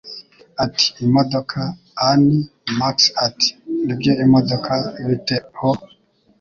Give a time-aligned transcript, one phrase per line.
[0.63, 1.59] ati: "Imodoka,
[2.09, 2.47] Annie,"
[2.79, 3.49] Max ati:
[3.83, 4.71] "Nibyo imodoka
[5.07, 5.71] Bite ho?